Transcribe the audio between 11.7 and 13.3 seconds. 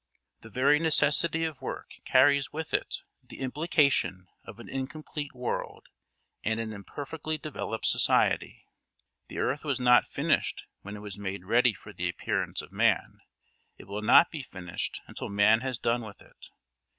for the appearance of man;